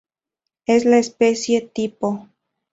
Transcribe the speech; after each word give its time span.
Es 0.65 0.85
la 0.85 0.97
especie 0.97 1.61
tipo. 1.61 2.27